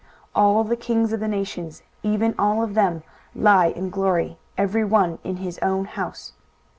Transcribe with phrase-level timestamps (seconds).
[0.35, 3.03] 23:014:018 All the kings of the nations, even all of them,
[3.35, 6.33] lie in glory, every one in his own house.